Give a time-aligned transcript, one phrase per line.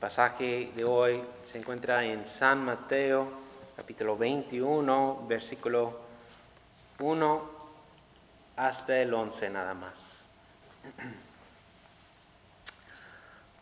[0.00, 3.28] pasaje de hoy se encuentra en San Mateo,
[3.76, 6.00] capítulo 21, versículo
[6.98, 7.50] 1
[8.56, 10.24] hasta el 11 nada más.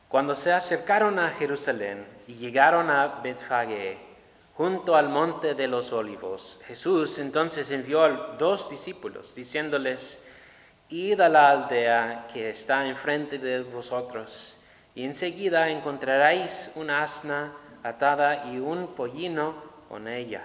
[0.09, 3.99] Cuando se acercaron a Jerusalén y llegaron a Betfagé,
[4.55, 8.07] junto al monte de los olivos, Jesús entonces envió
[8.39, 10.23] dos discípulos, diciéndoles,
[10.89, 14.58] Id a la aldea que está enfrente de vosotros,
[14.99, 17.53] y enseguida encontraréis una asna
[17.85, 19.55] atada y un pollino
[19.89, 20.43] con ella.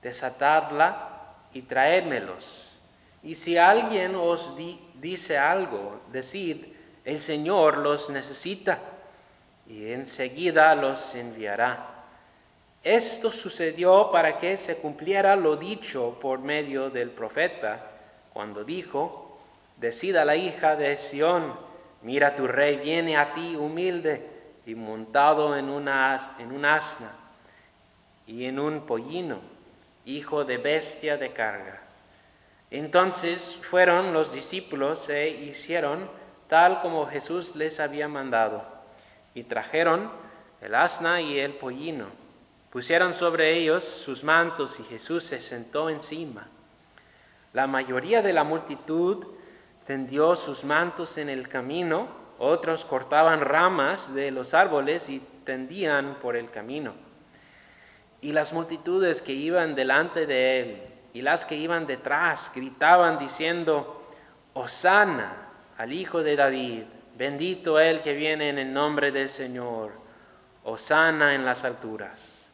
[0.00, 2.78] Desatadla y traédmelos.
[3.22, 4.54] Y si alguien os
[5.02, 6.64] dice algo, decid,
[7.04, 8.78] el Señor los necesita,
[9.66, 12.06] y enseguida los enviará.
[12.82, 17.90] Esto sucedió para que se cumpliera lo dicho por medio del profeta,
[18.32, 19.38] cuando dijo,
[19.76, 21.73] Decida la hija de Sión,
[22.04, 24.24] mira tu rey viene a ti humilde
[24.66, 27.10] y montado en, una, en un asna
[28.26, 29.40] y en un pollino,
[30.04, 31.82] hijo de bestia de carga.
[32.70, 36.08] Entonces fueron los discípulos e hicieron
[36.48, 38.64] tal como Jesús les había mandado,
[39.34, 40.10] y trajeron
[40.60, 42.06] el asna y el pollino.
[42.70, 46.48] Pusieron sobre ellos sus mantos y Jesús se sentó encima.
[47.52, 49.26] La mayoría de la multitud
[49.86, 56.36] tendió sus mantos en el camino, otros cortaban ramas de los árboles y tendían por
[56.36, 56.94] el camino.
[58.20, 60.82] Y las multitudes que iban delante de él
[61.12, 64.08] y las que iban detrás gritaban diciendo,
[64.54, 66.84] Osana al Hijo de David,
[67.16, 69.92] bendito el que viene en el nombre del Señor,
[70.64, 72.50] Osana en las alturas.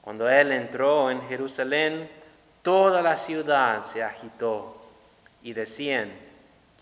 [0.00, 2.08] Cuando él entró en Jerusalén,
[2.62, 4.76] toda la ciudad se agitó
[5.42, 6.12] y decían,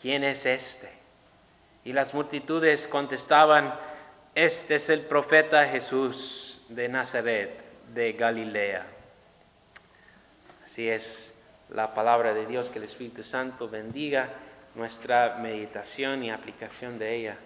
[0.00, 0.90] ¿quién es este?
[1.84, 3.74] Y las multitudes contestaban,
[4.34, 7.60] este es el profeta Jesús de Nazaret,
[7.92, 8.86] de Galilea.
[10.64, 11.34] Así es
[11.70, 14.28] la palabra de Dios, que el Espíritu Santo bendiga
[14.74, 17.36] nuestra meditación y aplicación de ella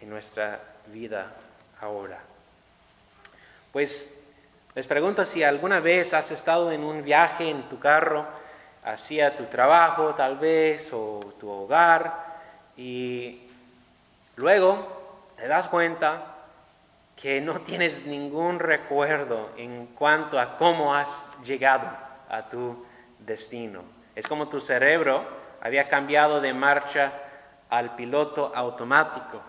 [0.00, 0.60] en nuestra
[0.92, 1.32] vida
[1.80, 2.20] ahora.
[3.72, 4.12] Pues
[4.74, 8.26] les pregunto si alguna vez has estado en un viaje en tu carro,
[8.86, 12.38] hacia tu trabajo tal vez o tu hogar
[12.76, 13.40] y
[14.36, 16.36] luego te das cuenta
[17.16, 21.88] que no tienes ningún recuerdo en cuanto a cómo has llegado
[22.30, 22.86] a tu
[23.18, 23.82] destino.
[24.14, 25.26] Es como tu cerebro
[25.60, 27.12] había cambiado de marcha
[27.68, 29.42] al piloto automático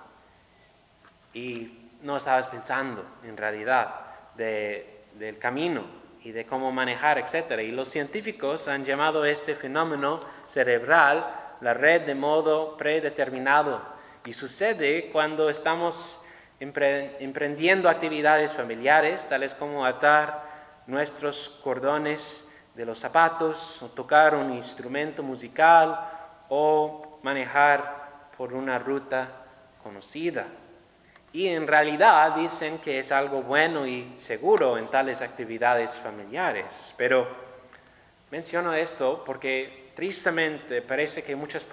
[1.33, 3.93] y no estabas pensando en realidad
[4.35, 7.61] del camino y de cómo manejar, etc.
[7.61, 11.25] Y los científicos han llamado este fenómeno cerebral
[11.61, 13.81] la red de modo predeterminado.
[14.25, 16.19] Y sucede cuando estamos
[16.59, 20.43] emprendiendo actividades familiares, tales como atar
[20.85, 22.45] nuestros cordones
[22.75, 25.97] de los zapatos, tocar un instrumento musical,
[26.49, 29.29] o manejar por una ruta
[29.81, 30.45] conocida
[31.33, 36.93] y en realidad dicen que es algo bueno y seguro en tales actividades familiares.
[36.97, 37.27] Pero
[38.31, 41.65] menciono esto porque tristemente parece que muchas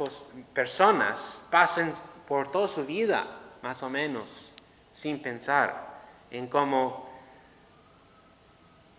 [0.52, 1.94] personas pasan
[2.26, 3.26] por toda su vida,
[3.62, 4.54] más o menos,
[4.92, 5.94] sin pensar
[6.30, 7.08] en cómo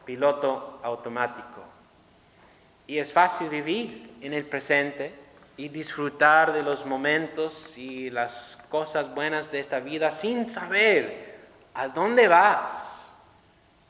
[0.06, 1.64] piloto automático.
[2.88, 5.25] Y es fácil vivir en el presente
[5.58, 11.36] y disfrutar de los momentos y las cosas buenas de esta vida sin saber
[11.74, 13.14] a dónde vas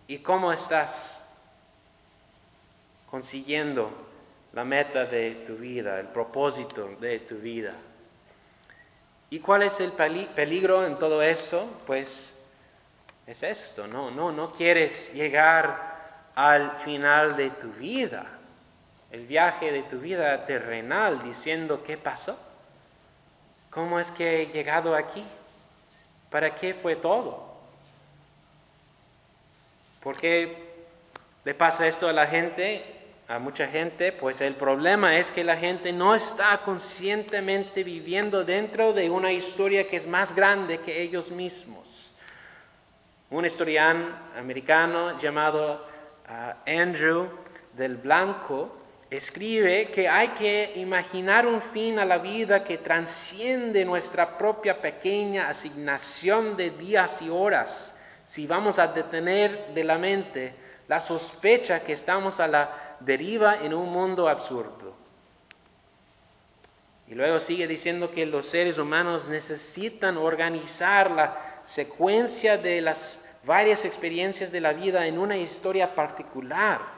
[0.07, 1.23] y cómo estás
[3.09, 3.89] consiguiendo
[4.53, 7.73] la meta de tu vida, el propósito de tu vida.
[9.29, 11.67] ¿Y cuál es el peligro en todo eso?
[11.87, 12.37] Pues
[13.25, 18.34] es esto, no, no, no quieres llegar al final de tu vida
[19.15, 22.37] el viaje de tu vida terrenal diciendo qué pasó,
[23.69, 25.23] cómo es que he llegado aquí,
[26.29, 27.55] para qué fue todo.
[30.03, 30.57] ¿Por qué
[31.45, 32.83] le pasa esto a la gente,
[33.29, 34.12] a mucha gente?
[34.12, 39.88] Pues el problema es que la gente no está conscientemente viviendo dentro de una historia
[39.88, 42.13] que es más grande que ellos mismos.
[43.29, 45.88] Un historian americano llamado
[46.27, 47.29] ah, Andrew
[47.77, 54.38] del Blanco escribe que hay que imaginar un fin a la vida que transciende nuestra
[54.38, 60.56] propia pequeña asignación de días y horas si vamos a detener de la mente
[60.88, 64.96] la sospecha que estamos a la deriva en un mundo absurdo.
[67.07, 73.86] Y luego sigue diciendo que los seres humanos necesitan organizar la secuencia de las varias
[73.86, 76.94] experiencias de la vida en una historia particular.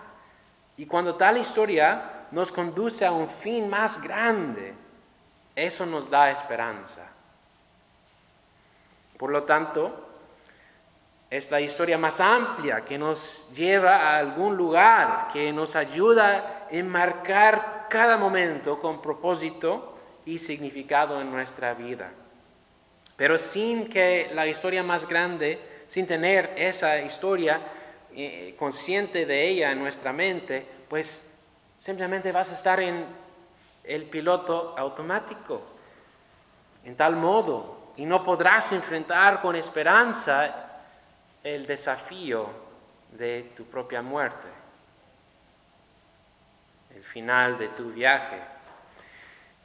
[0.78, 4.74] Y cuando tal historia nos conduce a un fin más grande,
[5.56, 7.08] eso nos da esperanza.
[9.18, 10.08] Por lo tanto,
[11.30, 16.76] es la historia más amplia que nos lleva a algún lugar, que nos ayuda a
[16.76, 22.12] enmarcar cada momento con propósito y significado en nuestra vida.
[23.16, 27.60] Pero sin que la historia más grande, sin tener esa historia
[28.20, 31.30] eh, consciente de ella en nuestra mente, pues
[31.78, 33.06] simplemente vas a estar en
[33.84, 35.62] el piloto automático,
[36.84, 40.82] en tal modo, y no podrás enfrentar con esperanza
[41.44, 42.50] el desafío
[43.12, 44.48] de tu propia muerte,
[46.96, 48.42] el final de tu viaje.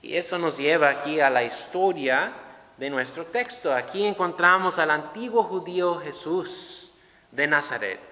[0.03, 2.35] Y eso nos lleva aquí a la historia
[2.77, 3.75] de nuestro texto.
[3.75, 6.93] Aquí encontramos al antiguo judío Jesús
[7.31, 8.12] de Nazaret.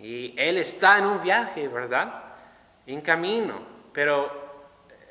[0.00, 2.22] Y él está en un viaje, ¿verdad?
[2.86, 3.54] En camino,
[3.92, 4.30] pero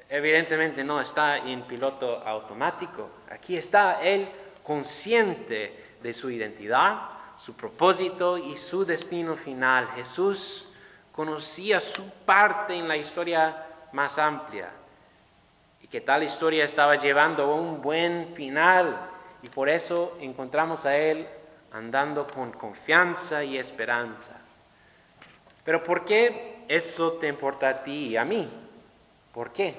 [0.10, 3.10] evidentemente no está en piloto automático.
[3.30, 4.30] Aquí está él
[4.64, 7.02] consciente de su identidad,
[7.38, 9.90] su propósito y su destino final.
[9.96, 10.70] Jesús
[11.12, 14.70] conocía su parte en la historia más amplia
[15.82, 18.98] y que tal historia estaba llevando a un buen final
[19.42, 21.28] y por eso encontramos a Él
[21.72, 24.47] andando con confianza y esperanza.
[25.68, 28.50] Pero ¿por qué eso te importa a ti y a mí?
[29.34, 29.76] ¿Por qué?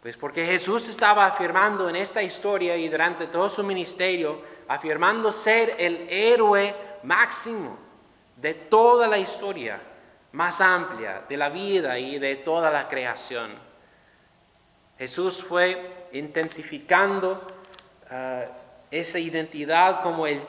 [0.00, 5.74] Pues porque Jesús estaba afirmando en esta historia y durante todo su ministerio, afirmando ser
[5.76, 6.72] el héroe
[7.02, 7.76] máximo
[8.36, 9.80] de toda la historia
[10.30, 13.54] más amplia de la vida y de toda la creación.
[14.98, 17.44] Jesús fue intensificando
[18.08, 18.44] ah,
[18.92, 20.40] esa identidad como el,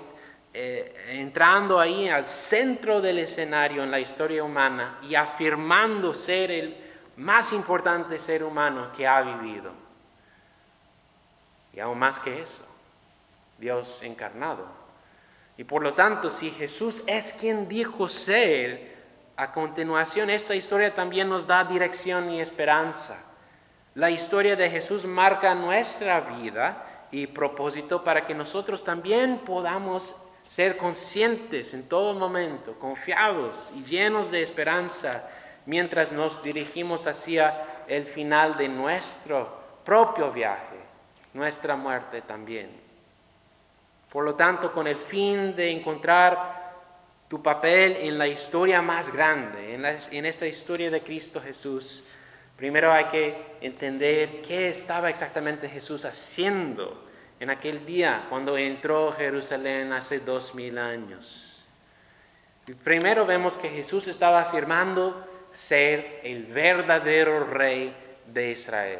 [0.54, 6.78] eh, entrando ahí al centro del escenario en la historia humana y afirmando ser el
[7.18, 9.72] más importante ser humano que ha vivido.
[11.74, 12.66] Y aún más que eso,
[13.58, 14.66] Dios encarnado.
[15.58, 18.96] Y por lo tanto, si Jesús es quien dijo ser,
[19.36, 23.24] a continuación esta historia también nos da dirección y esperanza.
[23.94, 30.16] La historia de Jesús marca nuestra vida y propósito para que nosotros también podamos
[30.48, 35.30] ser conscientes en todo momento, confiados y llenos de esperanza
[35.66, 39.50] mientras nos dirigimos hacia el final de nuestro
[39.84, 40.78] propio viaje,
[41.34, 42.70] nuestra muerte también.
[44.12, 46.76] Por lo tanto, con el fin de encontrar
[47.28, 52.06] tu papel en la historia más grande, en, en esta historia de Cristo Jesús,
[52.56, 57.07] primero hay que entender qué estaba exactamente Jesús haciendo
[57.40, 61.64] en aquel día cuando entró Jerusalén hace dos mil años.
[62.84, 67.96] primero vemos que Jesús estaba afirmando ser el verdadero rey
[68.26, 69.00] de Israel.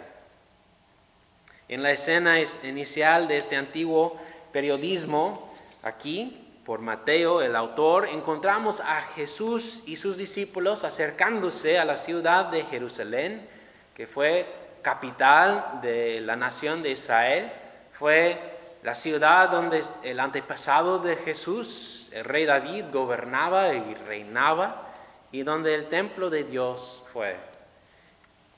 [1.68, 4.18] En la escena inicial de este antiguo
[4.54, 11.98] periodismo, aquí, por Mateo, el autor, encontramos a Jesús y sus discípulos acercándose a la
[11.98, 13.48] ciudad de Jerusalén,
[13.96, 14.46] que fue
[14.82, 17.52] capital de la nación de Israel,
[17.98, 24.84] fue la ciudad donde el antepasado de Jesús, el rey David, gobernaba y reinaba
[25.32, 27.36] y donde el templo de Dios fue.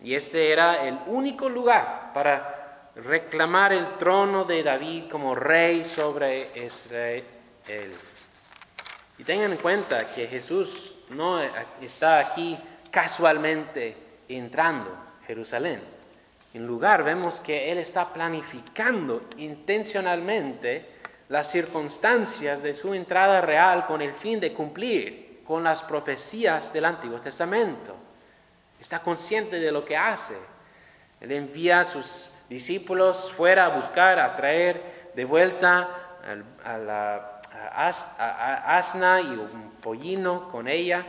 [0.01, 6.51] Y este era el único lugar para reclamar el trono de David como rey sobre
[6.65, 7.23] Israel.
[9.17, 11.41] Y tengan en cuenta que Jesús no
[11.81, 12.57] está aquí
[12.91, 13.95] casualmente
[14.27, 15.98] entrando a Jerusalén.
[16.53, 20.97] En lugar vemos que Él está planificando intencionalmente
[21.29, 26.85] las circunstancias de su entrada real con el fin de cumplir con las profecías del
[26.85, 27.95] Antiguo Testamento.
[28.79, 30.35] Está consciente de lo que hace.
[31.21, 35.89] Él envía a sus discípulos fuera a buscar, a traer de vuelta
[36.63, 37.41] a la
[38.65, 41.05] asna y un pollino con ella,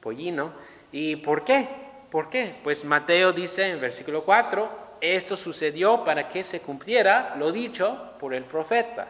[0.00, 0.52] pollino.
[0.92, 1.83] ¿Y por qué?
[2.14, 2.54] ¿Por qué?
[2.62, 8.34] Pues Mateo dice en versículo 4, esto sucedió para que se cumpliera lo dicho por
[8.34, 9.08] el profeta.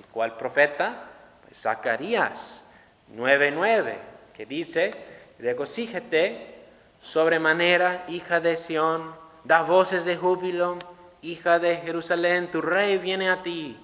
[0.00, 1.10] ¿Y cuál profeta?
[1.44, 2.66] Pues Zacarías
[3.14, 3.96] 9:9,
[4.34, 4.94] que dice,
[5.38, 6.54] regocíjate
[6.98, 9.12] sobremanera, hija de Sión,
[9.44, 10.78] da voces de júbilo,
[11.20, 13.76] hija de Jerusalén, tu rey viene a ti,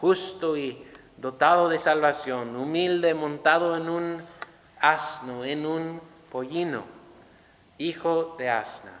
[0.00, 4.22] justo y dotado de salvación, humilde, montado en un
[4.78, 6.93] asno, en un pollino,
[7.78, 8.92] hijo de asna.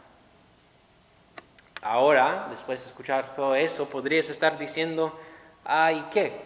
[1.82, 5.18] Ahora, después de escuchar todo eso, podrías estar diciendo,
[5.64, 6.40] ay, ¿qué?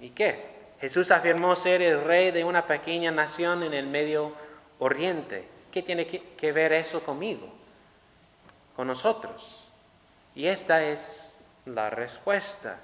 [0.00, 0.50] ¿Y qué?
[0.80, 4.32] Jesús afirmó ser el rey de una pequeña nación en el Medio
[4.78, 5.44] Oriente.
[5.70, 7.48] ¿Qué tiene que, ver eso conmigo?
[8.74, 9.62] Con nosotros.
[10.34, 12.78] Y esta es la respuesta.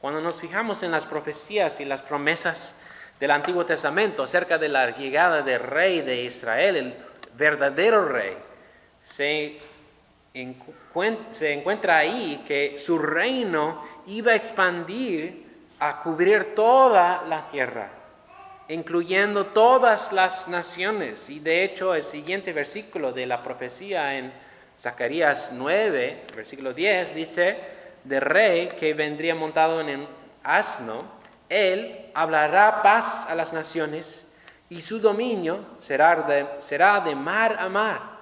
[0.00, 2.74] Cuando nos fijamos en las profecías y las promesas
[3.20, 6.96] del Antiguo Testamento acerca de la llegada del rey de Israel, el
[7.38, 8.36] verdadero rey,
[9.02, 9.58] se,
[11.30, 15.46] se encuentra ahí que su reino iba a expandir
[15.78, 17.88] a cubrir toda la tierra,
[18.68, 21.30] incluyendo todas las naciones.
[21.30, 24.32] Y de hecho el siguiente versículo de la profecía en
[24.78, 27.56] Zacarías 9, versículo 10, dice,
[28.04, 30.08] de rey que vendría montado en un
[30.42, 30.98] asno,
[31.48, 34.27] él hablará paz a las naciones
[34.70, 38.18] y su dominio será de, será de mar a mar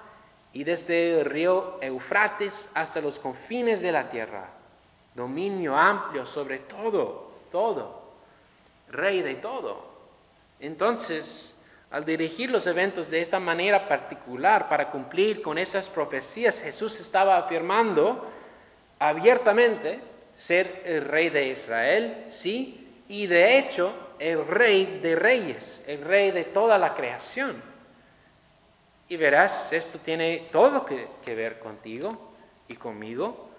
[0.53, 4.49] y desde el río Eufrates hasta los confines de la tierra.
[5.13, 8.01] Dominio amplio sobre todo, todo,
[8.89, 9.85] rey de todo.
[10.59, 11.53] Entonces,
[11.91, 17.37] al dirigir los eventos de esta manera particular para cumplir con esas profecías, Jesús estaba
[17.37, 18.25] afirmando
[18.99, 19.99] abiertamente
[20.35, 26.31] ser el rey de Israel, sí, y de hecho el rey de reyes, el rey
[26.31, 27.61] de toda la creación.
[29.09, 32.33] Y verás, esto tiene todo que, que ver contigo
[32.67, 33.49] y conmigo,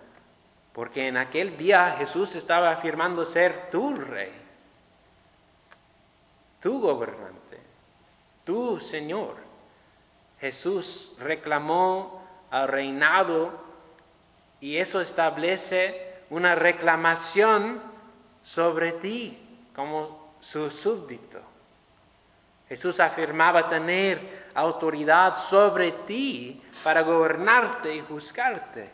[0.72, 4.32] porque en aquel día Jesús estaba afirmando ser tu rey,
[6.60, 7.58] tu gobernante,
[8.44, 9.36] tu Señor.
[10.40, 13.50] Jesús reclamó al reinado
[14.60, 17.80] y eso establece una reclamación
[18.42, 19.38] sobre ti
[19.74, 21.40] como su súbdito.
[22.68, 28.90] Jesús afirmaba tener autoridad sobre ti para gobernarte y juzgarte.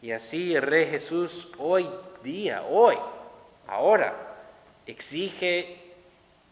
[0.00, 1.88] Y así el Rey Jesús hoy
[2.22, 2.96] día, hoy,
[3.66, 4.14] ahora,
[4.86, 5.82] exige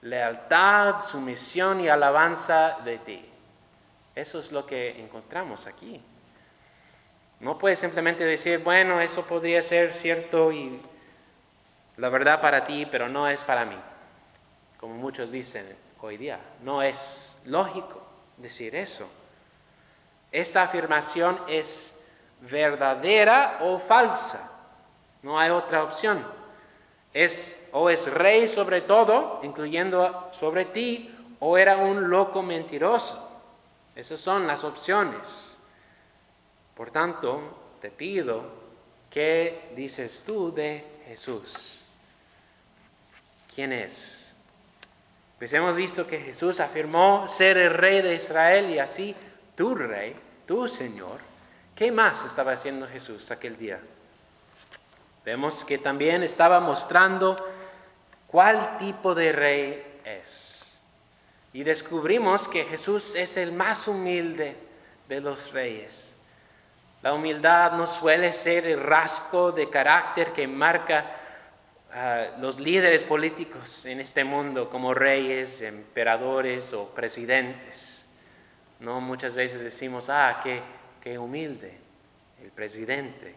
[0.03, 3.25] lealtad, sumisión y alabanza de ti.
[4.15, 6.01] Eso es lo que encontramos aquí.
[7.41, 10.81] No puedes simplemente decir, bueno, eso podría ser cierto y
[11.97, 13.77] la verdad para ti, pero no es para mí.
[14.79, 18.03] Como muchos dicen hoy día, no es lógico
[18.37, 19.09] decir eso.
[20.33, 21.97] Esta afirmación es
[22.41, 24.51] verdadera o falsa.
[25.23, 26.25] No hay otra opción.
[27.13, 31.11] Es o es rey sobre todo, incluyendo sobre ti,
[31.41, 33.31] o era un loco mentiroso.
[33.95, 35.57] Esas son las opciones.
[36.77, 37.41] Por tanto,
[37.81, 38.43] te pido,
[39.11, 41.84] ¿qué dices tú de Jesús?
[43.55, 44.35] Quién es.
[45.39, 49.15] Pues hemos visto que Jesús afirmó ser el rey de Israel y así
[49.57, 51.19] tu rey, tu Señor.
[51.75, 53.81] ¿Qué más estaba haciendo Jesús aquel día?
[55.25, 57.37] Vemos que también estaba mostrando
[58.27, 60.79] cuál tipo de rey es.
[61.53, 64.57] Y descubrimos que Jesús es el más humilde
[65.09, 66.17] de los reyes.
[67.03, 71.05] La humildad no suele ser el rasgo de carácter que marca
[72.41, 78.09] los líderes políticos en este mundo como reyes, emperadores o presidentes.
[78.81, 80.61] No muchas veces decimos, ah, qué,
[81.01, 81.79] qué humilde
[82.43, 83.35] el presidente.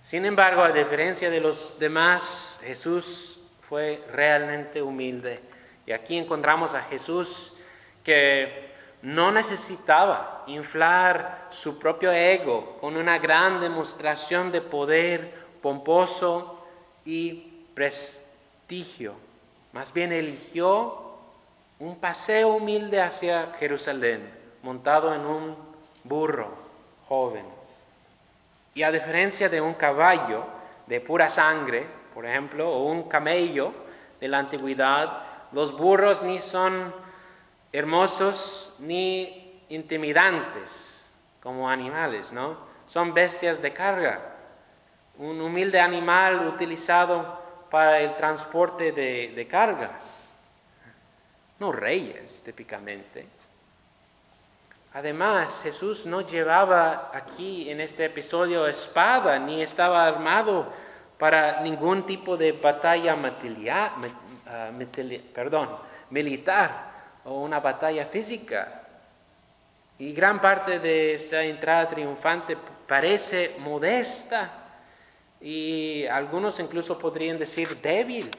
[0.00, 3.38] Sin embargo, a diferencia de los demás, Jesús
[3.68, 5.40] fue realmente humilde.
[5.84, 7.52] Y aquí encontramos a Jesús
[8.02, 8.70] que
[9.02, 16.66] no necesitaba inflar su propio ego con una gran demostración de poder pomposo
[17.04, 17.49] y
[17.80, 19.14] prestigio.
[19.72, 21.14] Más bien eligió
[21.78, 24.30] un paseo humilde hacia Jerusalén,
[24.62, 25.56] montado en un
[26.04, 26.50] burro
[27.08, 27.46] joven.
[28.74, 30.44] Y a diferencia de un caballo
[30.86, 33.72] de pura sangre, por ejemplo, o un camello
[34.20, 35.22] de la antigüedad,
[35.52, 36.94] los burros ni son
[37.72, 41.10] hermosos ni intimidantes
[41.42, 42.58] como animales, ¿no?
[42.86, 44.20] Son bestias de carga.
[45.16, 47.39] Un humilde animal utilizado
[47.70, 50.28] para el transporte de, cargas,
[51.58, 53.26] no reyes típicamente.
[54.92, 60.66] Además, Jesús no llevaba aquí en este episodio espada, ni estaba armado
[61.16, 63.16] para ningún tipo de batalla
[64.46, 64.70] ah,
[66.10, 66.90] militar
[67.24, 68.82] o una batalla física.
[69.98, 72.56] Y gran parte de esa entrada triunfante
[72.88, 74.59] parece modesta
[75.40, 78.30] y algunos incluso podrían decir débil.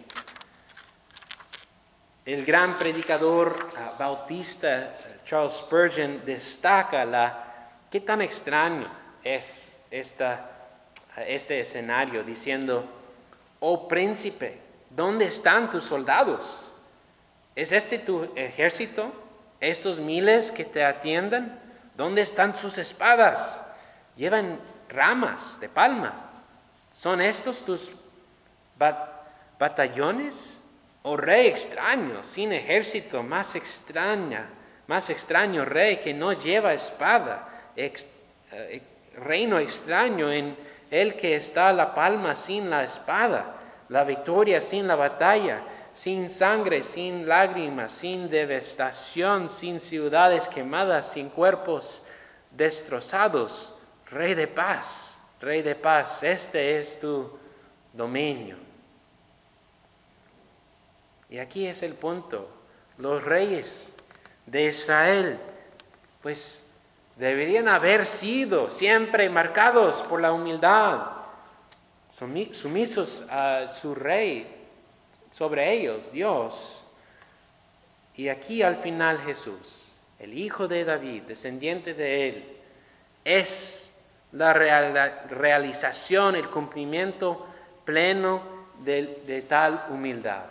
[2.24, 8.88] El gran predicador ah, bautista Charles Spurgeon destaca la qué tan extraño
[9.24, 10.50] es esta,
[11.28, 12.86] este escenario diciendo,
[13.60, 16.72] oh príncipe, ¿dónde están tus soldados?
[17.56, 19.12] ¿Es este tu ejército?
[19.60, 21.60] ¿Estos miles que te atiendan?
[21.96, 23.64] ¿Dónde están sus espadas?
[24.16, 26.31] Llevan ramas de palma.
[26.92, 27.92] ¿Son estos tus
[29.58, 30.62] batallones?
[31.04, 34.50] ¿O rey extraño, sin ejército, más extraña,
[34.88, 38.82] más extraño rey que no lleva espada, eh,
[39.16, 40.56] reino extraño en
[40.92, 43.56] el que está la palma sin la espada,
[43.90, 45.62] la victoria sin la batalla,
[45.94, 52.04] sin sangre, sin lágrimas, sin devastación, sin ciudades quemadas, sin cuerpos
[52.52, 53.74] destrozados.
[54.08, 57.38] Rey de paz, Rey de paz, este es tu
[57.94, 58.56] dominio.
[61.30, 62.48] Y aquí es el punto.
[63.00, 63.96] Los reyes
[64.46, 65.40] de Israel,
[66.22, 66.68] pues
[67.16, 71.08] deberían haber sido siempre marcados por la humildad,
[72.10, 74.48] sumisos a su rey,
[75.32, 76.84] sobre ellos, Dios.
[78.16, 82.58] Y aquí al final Jesús, el Hijo de David, descendiente de él,
[83.24, 83.91] es
[84.32, 87.48] la realización, el cumplimiento
[87.86, 88.42] pleno
[88.84, 90.44] de, de tal humildad.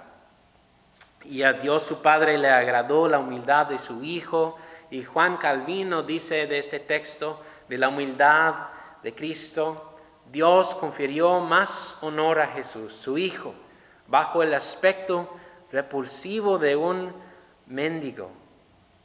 [1.24, 4.58] Y a Dios su Padre le agradó la humildad de su Hijo.
[4.90, 8.54] Y Juan Calvino dice de este texto, de la humildad
[9.02, 9.94] de Cristo,
[10.30, 13.54] Dios confirió más honor a Jesús, su Hijo,
[14.08, 15.28] bajo el aspecto
[15.70, 17.12] repulsivo de un
[17.66, 18.30] mendigo,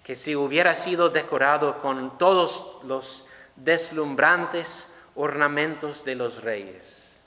[0.03, 7.23] que si hubiera sido decorado con todos los deslumbrantes ornamentos de los reyes.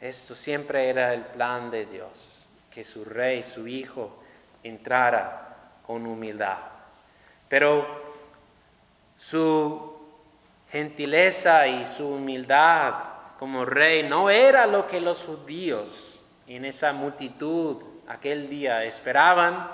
[0.00, 4.22] Esto siempre era el plan de Dios, que su rey, su hijo,
[4.62, 5.56] entrara
[5.86, 6.58] con humildad.
[7.48, 7.86] Pero
[9.16, 9.98] su
[10.70, 12.94] gentileza y su humildad
[13.38, 19.70] como rey no era lo que los judíos en esa multitud aquel día esperaban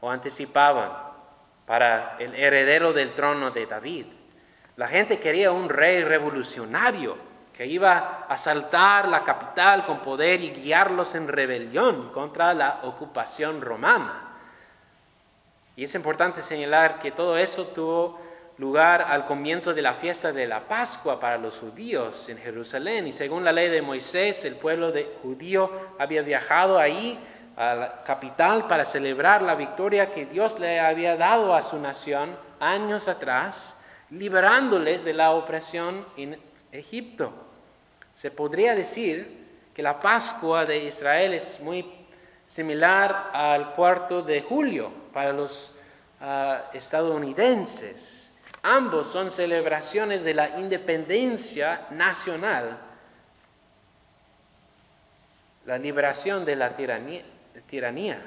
[0.00, 0.92] o anticipaban
[1.66, 4.06] para el heredero del trono de David.
[4.76, 7.16] La gente quería un rey revolucionario
[7.56, 13.62] que iba a asaltar la capital con poder y guiarlos en rebelión contra la ocupación
[13.62, 14.22] romana.
[15.74, 18.20] Y es importante señalar que todo eso tuvo
[18.58, 23.06] lugar al comienzo de la fiesta de la Pascua para los judíos en Jerusalén.
[23.06, 27.18] Y según la ley de Moisés, el pueblo de judío había viajado ahí
[27.56, 32.36] a la capital para celebrar la victoria que Dios le había dado a su nación
[32.60, 33.75] años atrás,
[34.10, 36.38] liberándoles de la opresión en
[36.72, 37.32] Egipto.
[38.14, 41.84] Se podría decir que la Pascua de Israel es muy
[42.46, 45.74] similar al cuarto de julio para los
[46.20, 48.32] ah, estadounidenses.
[48.62, 52.78] Ambos son celebraciones de la independencia nacional,
[55.66, 58.22] la liberación de la tiranía.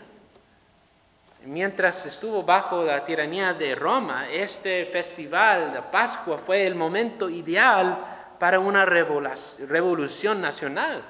[1.45, 7.97] Mientras estuvo bajo la tiranía de Roma, este festival de Pascua fue el momento ideal
[8.37, 11.01] para una revolución nacional.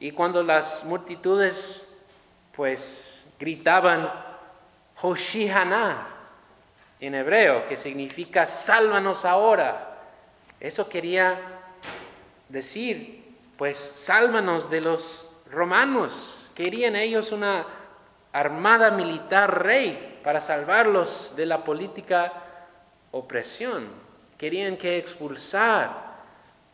[0.00, 1.86] Y cuando las multitudes
[2.52, 4.10] pues gritaban
[5.00, 6.08] Hoshihana,
[7.02, 9.98] en hebreo, que significa sálvanos ahora.
[10.60, 11.36] Eso quería
[12.48, 13.24] decir,
[13.58, 16.52] pues sálvanos de los romanos.
[16.54, 17.66] Querían ellos una
[18.32, 22.32] armada militar rey para salvarlos de la política
[23.10, 23.86] opresión.
[24.38, 26.12] Querían que expulsar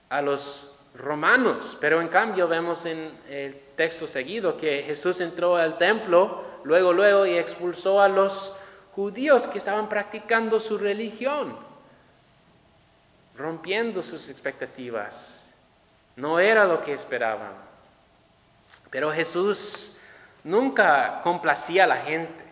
[0.08, 5.78] a los romanos, pero en cambio vemos en el texto seguido que Jesús entró al
[5.78, 8.54] templo luego, luego y expulsó a los
[8.94, 11.56] judíos que estaban practicando su religión,
[13.36, 15.52] rompiendo sus expectativas.
[16.16, 17.52] No era lo que esperaban.
[18.90, 19.96] Pero Jesús
[20.48, 22.44] nunca complacía a la gente.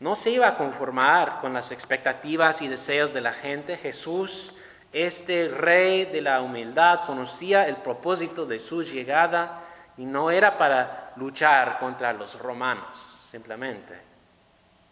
[0.00, 3.78] No se iba a conformar con las expectativas y deseos de la gente.
[3.78, 4.54] Jesús,
[4.92, 9.62] este rey de la humildad, conocía el propósito de su llegada
[9.96, 13.98] y no era para luchar contra los romanos, simplemente.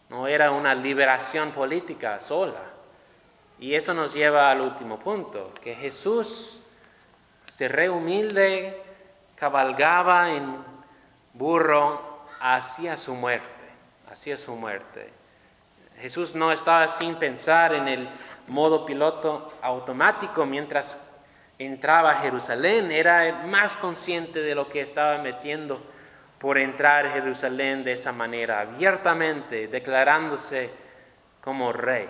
[0.09, 2.61] No era una liberación política sola.
[3.59, 6.59] Y eso nos lleva al último punto, que Jesús
[7.47, 8.81] se re humilde,
[9.35, 10.57] cabalgaba en
[11.35, 12.04] burro
[12.39, 13.47] hacia su muerte,
[14.11, 15.11] hacia su muerte.
[15.99, 18.07] Jesús no estaba sin pensar en el
[18.47, 21.01] modo piloto automático mientras
[21.57, 25.81] entraba a Jerusalén, era más consciente de lo que estaba metiendo
[26.39, 30.69] por entrar a Jerusalén de esa manera, abiertamente, declarándose
[31.41, 32.09] como rey.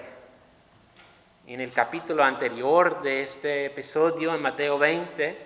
[1.48, 5.38] En el capítulo anterior de este episodio, en Mateo 20,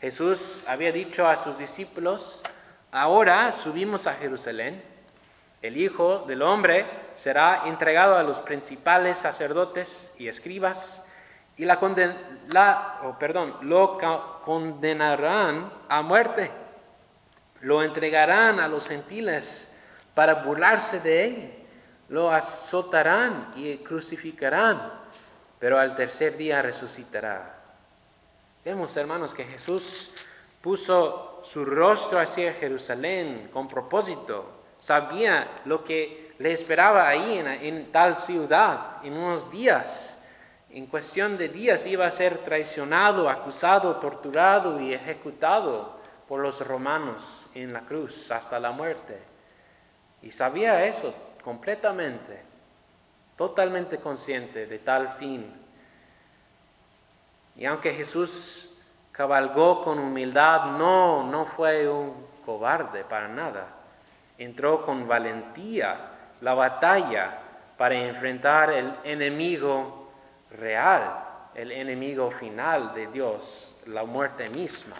[0.00, 2.42] Jesús había dicho a sus discípulos,
[2.94, 4.80] ahora subimos a Jerusalén.
[5.60, 11.04] El Hijo del Hombre será entregado a los principales sacerdotes y escribas
[11.56, 13.98] y la, oh, perdón, lo
[14.44, 16.50] condenarán a muerte.
[17.60, 19.70] Lo entregarán a los gentiles
[20.14, 21.54] para burlarse de él.
[22.08, 24.92] Lo azotarán y crucificarán,
[25.58, 27.58] pero al tercer día resucitará.
[28.64, 30.12] Vemos, hermanos, que Jesús
[30.60, 34.46] puso su rostro hacia Jerusalén con propósito.
[34.80, 40.14] Sabía lo que le esperaba ahí en tal ciudad en unos días
[40.74, 47.48] en cuestión de días iba a ser traicionado, acusado, torturado y ejecutado por los romanos
[47.54, 49.16] en la cruz hasta la muerte.
[50.20, 52.42] Y sabía eso completamente,
[53.36, 55.48] totalmente consciente de tal fin.
[57.56, 58.73] Y aunque Jesús
[59.14, 63.68] cabalgó con humildad, no, no fue un cobarde para nada.
[64.36, 65.96] Entró con valentía
[66.40, 67.38] la batalla
[67.78, 70.10] para enfrentar el enemigo
[70.50, 71.24] real,
[71.54, 74.96] el enemigo final de Dios, la muerte misma.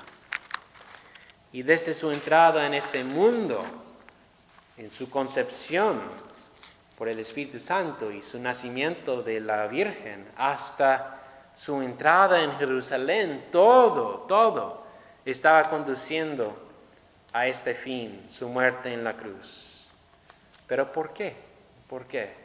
[1.51, 3.65] Y desde su entrada en este mundo,
[4.77, 6.01] en su concepción
[6.97, 11.24] por el Espíritu Santo y su nacimiento de la Virgen, hasta
[11.55, 14.85] su entrada en Jerusalén, todo, todo
[15.25, 16.57] estaba conduciendo
[17.33, 19.89] a este fin, su muerte en la cruz.
[20.67, 21.37] Pero ¿por qué?
[21.89, 22.45] ¿Por qué?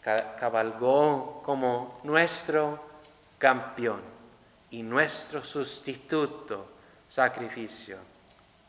[0.00, 2.80] cabalgó como nuestro
[3.38, 4.02] campeón
[4.70, 6.66] y nuestro sustituto
[7.08, 7.98] sacrificio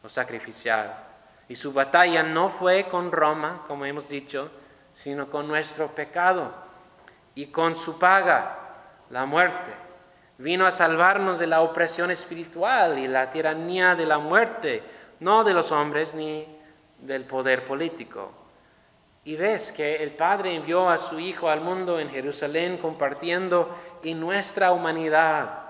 [0.03, 0.93] o sacrificial.
[1.47, 4.49] Y su batalla no fue con Roma, como hemos dicho,
[4.93, 6.53] sino con nuestro pecado
[7.33, 8.64] y con su paga,
[9.09, 9.71] la muerte.
[10.37, 14.83] Vino a salvarnos de la opresión espiritual y la tiranía de la muerte,
[15.19, 16.45] no de los hombres ni
[16.99, 18.31] del poder político.
[19.23, 24.19] Y ves que el Padre envió a su Hijo al mundo en Jerusalén compartiendo en
[24.19, 25.61] nuestra humanidad,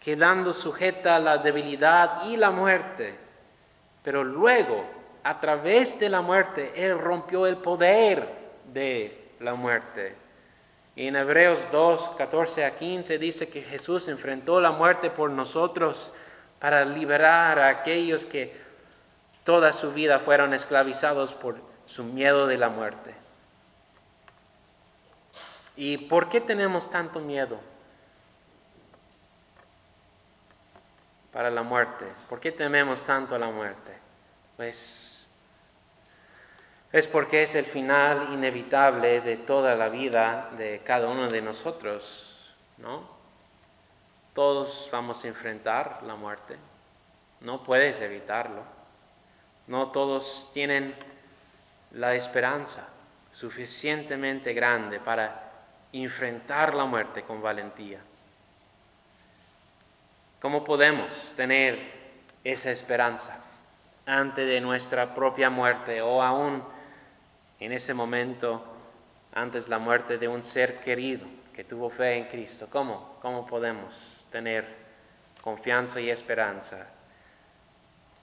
[0.00, 3.14] quedando sujeta a la debilidad y la muerte.
[4.02, 4.84] Pero luego,
[5.22, 8.26] a través de la muerte, Él rompió el poder
[8.72, 10.27] de la muerte.
[11.00, 16.12] En Hebreos 2, 14 a 15 dice que Jesús enfrentó la muerte por nosotros
[16.58, 18.60] para liberar a aquellos que
[19.44, 23.14] toda su vida fueron esclavizados por su miedo de la muerte.
[25.76, 27.60] ¿Y por qué tenemos tanto miedo
[31.32, 32.06] para la muerte?
[32.28, 33.92] ¿Por qué tememos tanto a la muerte?
[34.56, 35.17] Pues
[36.92, 42.54] es porque es el final inevitable de toda la vida de cada uno de nosotros,
[42.78, 43.02] ¿no?
[44.34, 46.56] Todos vamos a enfrentar la muerte,
[47.40, 48.62] no puedes evitarlo,
[49.66, 50.94] no todos tienen
[51.92, 52.88] la esperanza
[53.32, 55.50] suficientemente grande para
[55.92, 58.00] enfrentar la muerte con valentía.
[60.40, 61.78] ¿Cómo podemos tener
[62.44, 63.40] esa esperanza
[64.06, 66.62] antes de nuestra propia muerte o aún
[67.60, 68.64] en ese momento
[69.32, 72.68] antes la muerte de un ser querido que tuvo fe en Cristo?
[72.70, 74.66] ¿Cómo, cómo podemos tener
[75.42, 76.86] confianza y esperanza?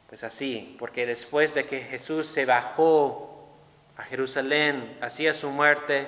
[0.07, 3.49] Pues así, porque después de que Jesús se bajó
[3.97, 6.07] a Jerusalén hacía su muerte,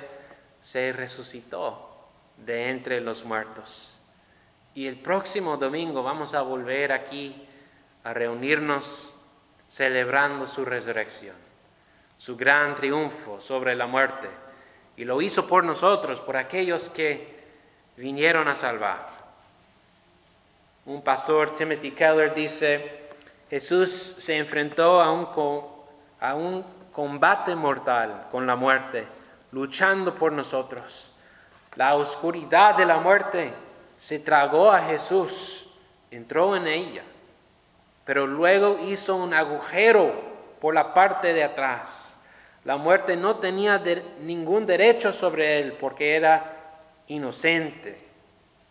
[0.62, 3.98] se resucitó de entre los muertos.
[4.76, 7.48] Y el próximo domingo vamos a volver aquí
[8.04, 9.16] a reunirnos
[9.70, 11.36] celebrando su resurrección,
[12.18, 14.30] su gran triunfo sobre la muerte.
[14.96, 17.38] Y lo hizo por nosotros, por aquellos que
[17.96, 19.10] vinieron a salvar.
[20.86, 23.10] Un pastor, Timothy Keller, dice,
[23.50, 25.28] Jesús se enfrentó a un,
[26.20, 29.06] a un combate mortal con la muerte,
[29.52, 31.12] luchando por nosotros.
[31.76, 33.54] La oscuridad de la muerte
[33.98, 35.68] se tragó a Jesús,
[36.10, 37.04] entró en ella,
[38.06, 42.18] pero luego hizo un agujero por la parte de atrás.
[42.64, 43.82] La muerte no tenía
[44.22, 46.54] ningún derecho sobre él porque era
[47.08, 47.98] inocente.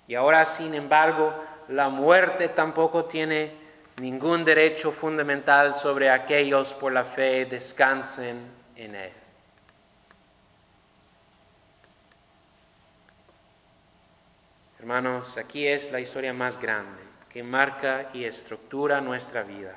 [0.07, 1.33] Y ahora, sin embargo,
[1.69, 3.53] la muerte tampoco tiene
[3.97, 8.47] ningún derecho fundamental sobre aquellos por la fe descansen
[8.77, 9.13] en Él.
[14.79, 19.75] Hermanos, aquí es la historia más grande que marca y estructura nuestra vida.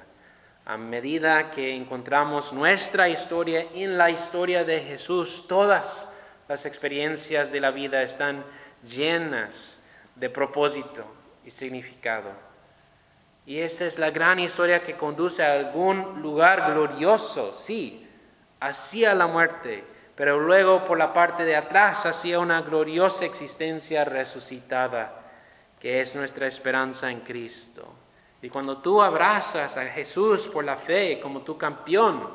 [0.70, 6.08] A medida que encontramos nuestra historia en la historia de Jesús, todas
[6.48, 8.46] las experiencias de la vida están
[8.84, 9.82] llenas
[10.16, 11.04] de propósito
[11.44, 12.30] y significado.
[13.48, 18.08] Y esa es la gran historia que conduce a algún lugar glorioso, sí,
[18.60, 25.20] hacia la muerte, pero luego por la parte de atrás hacia una gloriosa existencia resucitada,
[25.80, 27.92] que es nuestra esperanza en Cristo.
[28.42, 32.30] Y cuando tú abrazas a Jesús por la fe como tu campeón,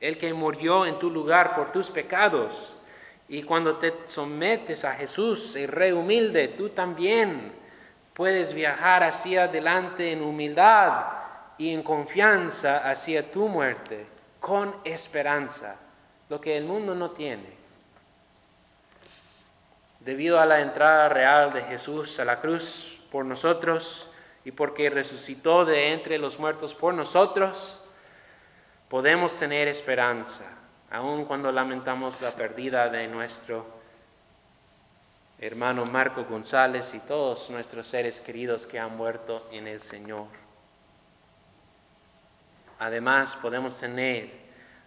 [0.00, 2.78] el que murió en tu lugar por tus pecados,
[3.28, 7.52] y cuando te sometes a Jesús, el rey humilde, tú también
[8.14, 11.04] puedes viajar hacia adelante en humildad
[11.58, 14.06] y en confianza hacia tu muerte,
[14.40, 15.76] con esperanza,
[16.30, 17.58] lo que el mundo no tiene.
[20.00, 24.10] Debido a la entrada real de Jesús a la cruz por nosotros
[24.48, 27.84] y porque resucitó de entre los muertos por nosotros,
[28.88, 30.46] podemos tener esperanza
[30.90, 33.66] aun cuando lamentamos la pérdida de nuestro
[35.38, 40.28] hermano Marco González y todos nuestros seres queridos que han muerto en el Señor.
[42.78, 44.30] Además, podemos tener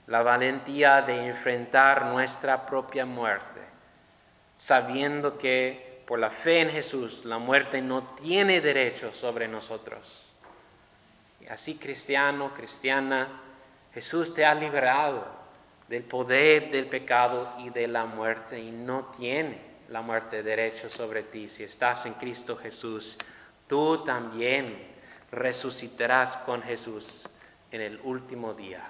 [0.07, 3.61] la valentía de enfrentar nuestra propia muerte,
[4.57, 10.27] sabiendo que por la fe en Jesús la muerte no tiene derecho sobre nosotros.
[11.39, 13.41] Y así, cristiano, cristiana,
[13.93, 15.25] Jesús te ha liberado
[15.87, 19.59] del poder del pecado y de la muerte y no tiene
[19.89, 21.49] la muerte derecho sobre ti.
[21.49, 23.17] Si estás en Cristo Jesús,
[23.67, 24.87] tú también
[25.31, 27.27] resucitarás con Jesús
[27.71, 28.87] en el último día.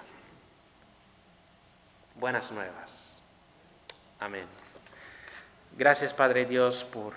[2.14, 3.20] Buenas nuevas.
[4.20, 4.61] Amén.
[5.74, 7.14] Gracias Padre Dios por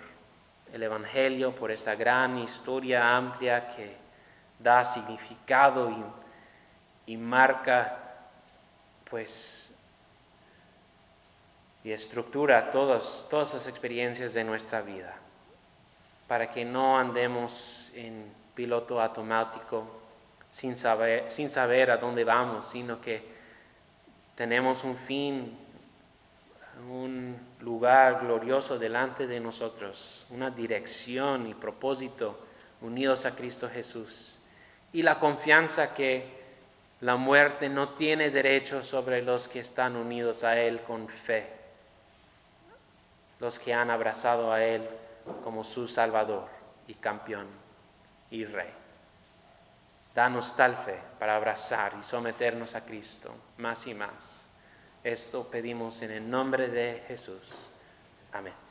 [0.71, 3.97] el Evangelio, por esta gran historia amplia que
[4.57, 5.91] da significado
[7.05, 7.99] y, marca
[9.09, 9.73] pues
[11.83, 15.13] y estructura todas, todas las experiencias de nuestra vida,
[16.25, 19.85] para que no andemos en piloto automático
[20.49, 23.21] sin saber, sin saber a dónde vamos, sino que
[24.35, 25.64] tenemos un fin,
[26.89, 32.39] un lugar glorioso delante de nosotros, una dirección y propósito
[32.81, 34.39] unidos a Cristo Jesús.
[34.93, 36.43] Y la confianza que
[37.01, 41.55] la muerte no tiene derecho sobre los que están unidos a Él con fe
[43.39, 44.87] los que han abrazado a Él
[45.43, 46.47] como su Salvador
[46.87, 47.47] y campeón
[48.29, 48.71] y Rey.
[50.13, 54.44] Danos tal fe para abrazar y someternos a Cristo más y más.
[55.05, 57.39] Esto pedimos en el nombre de Jesús.
[58.33, 58.64] Amén.